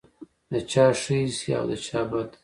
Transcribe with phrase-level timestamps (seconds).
[0.51, 2.29] د چا ښه ایسې او د چا بد.